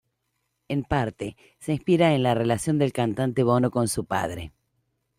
En 0.67 0.83
parte, 0.83 1.37
se 1.59 1.73
inspira 1.73 2.15
en 2.15 2.23
la 2.23 2.33
relación 2.33 2.79
del 2.79 2.91
cantante 2.91 3.43
Bono 3.43 3.69
con 3.69 3.87
su 3.87 4.03
padre. 4.05 4.51